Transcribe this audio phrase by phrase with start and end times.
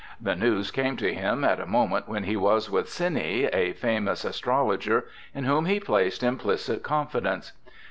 [0.19, 4.25] The news came to him at a moment when he was with Seni, a famous
[4.25, 7.51] astrologer, in whom he placed implicit confidence.